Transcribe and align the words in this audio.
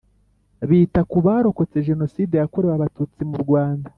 Bita 0.69 1.01
kubarokotse 1.11 1.77
Jenoside 1.89 2.33
yakorewe 2.37 2.73
Abatutsi 2.75 3.21
mu 3.29 3.37
Rwanda 3.45 3.89